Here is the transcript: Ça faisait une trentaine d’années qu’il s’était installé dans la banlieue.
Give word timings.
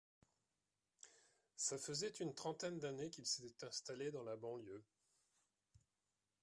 Ça 1.57 1.77
faisait 1.77 2.09
une 2.21 2.33
trentaine 2.33 2.79
d’années 2.79 3.11
qu’il 3.11 3.27
s’était 3.27 3.67
installé 3.67 4.09
dans 4.09 4.23
la 4.23 4.35
banlieue. 4.35 4.83